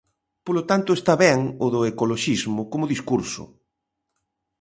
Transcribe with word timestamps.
Polo 0.45 0.61
tanto, 0.69 0.91
está 0.97 1.13
ben 1.25 1.39
o 1.65 1.67
do 1.73 1.81
ecoloxismo 1.91 2.61
como 2.71 2.91
discurso. 2.93 3.43